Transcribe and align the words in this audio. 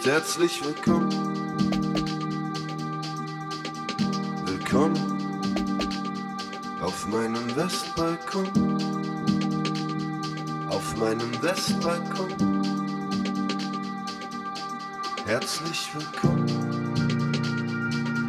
nicht. 0.00 0.06
Herzlich 0.06 0.64
willkommen. 0.64 1.10
Willkommen 4.46 4.96
auf 6.80 7.06
meinem 7.08 7.56
Westbalkon. 7.56 8.48
Auf 10.68 10.96
meinem 10.96 11.42
Westbalkon. 11.42 12.28
Herzlich 15.26 15.90
willkommen 15.94 16.46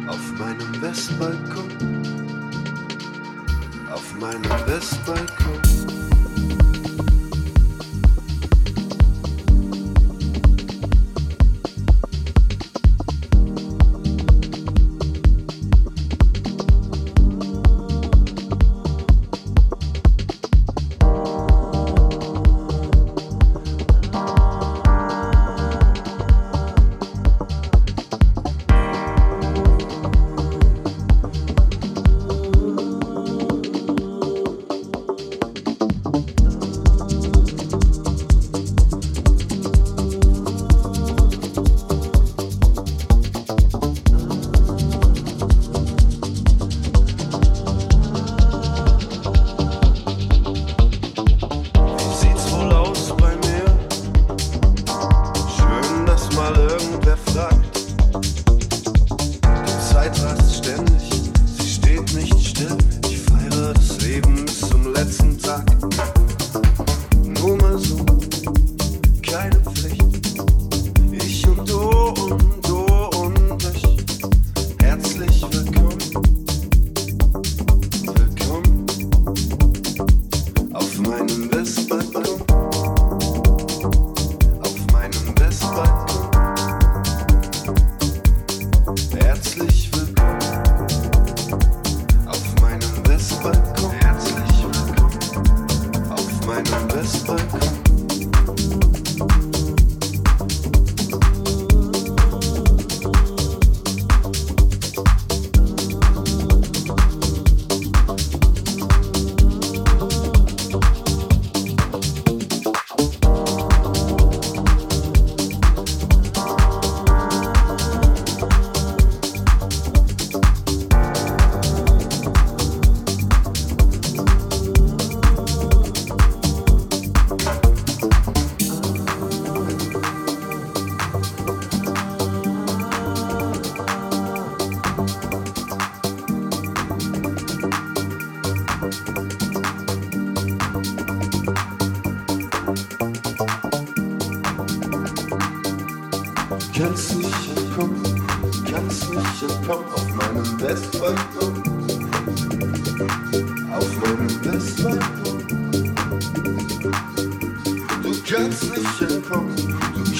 auf 0.08 0.32
meinem 0.38 0.82
Westbalkon. 0.82 1.70
Auf 3.92 4.14
meinem 4.18 4.50
Westbalkon. 4.66 6.01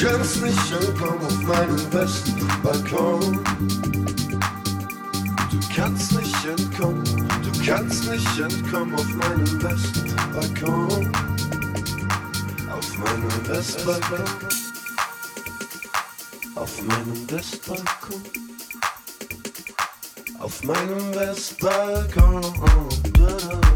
kannst 0.02 0.42
mich 0.42 0.74
ankommen 0.74 1.24
auf 1.24 1.42
meinem 1.42 1.90
besten 1.90 2.48
Balkon. 2.62 3.44
Du 5.50 5.60
kannst 5.74 6.12
nicht 6.12 6.44
entkommen, 6.44 7.04
du 7.04 7.64
kannst 7.64 8.10
nicht 8.10 8.38
entkommen 8.40 8.94
auf 8.94 9.06
meinem 9.14 9.58
besten 9.58 10.16
Balkon. 10.32 11.12
Auf 12.68 12.98
meinem 12.98 13.48
Westbalkon. 13.48 14.24
Auf 16.56 16.82
meinem 16.82 17.30
Westbalkon. 17.30 18.22
Auf 20.40 20.64
meinem 20.64 21.14
Westbalkon. 21.14 22.42
Auf 22.50 22.64
meinem 22.64 22.74
Westbalkon. 23.54 23.71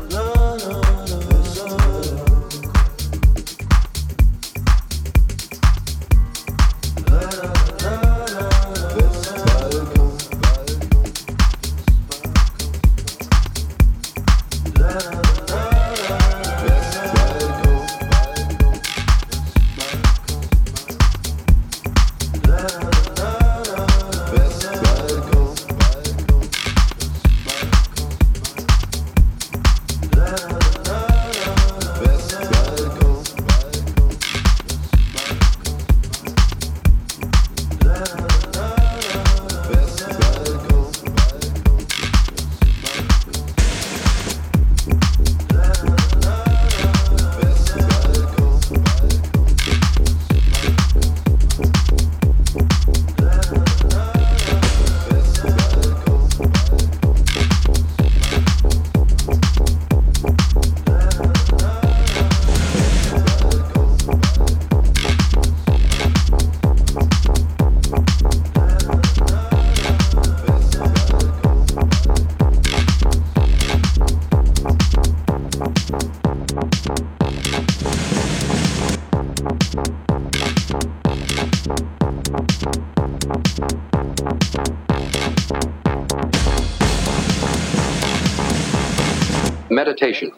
Meditation. 89.70 90.30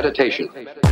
Meditation. 0.00 0.48
Meditation. 0.54 0.87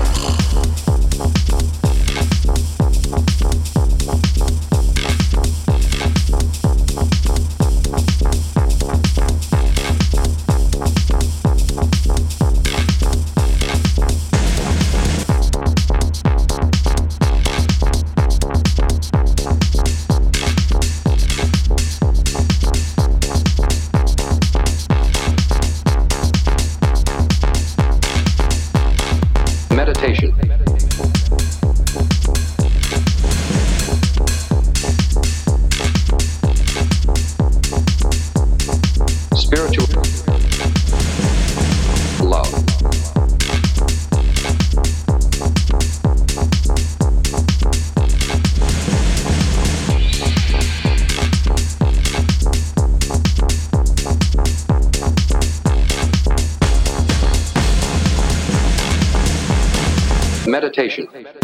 Meditation. 60.77 61.36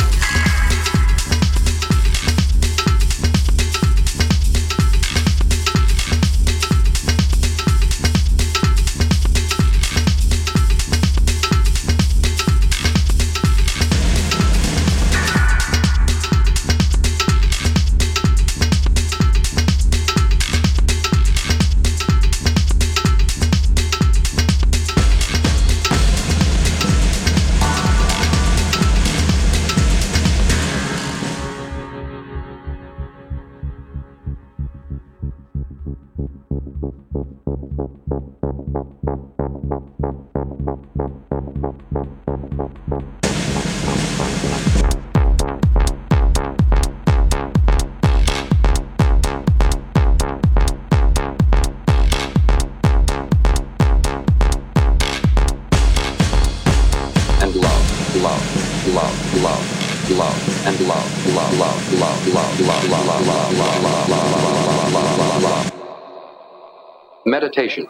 Meditation. 67.42 67.88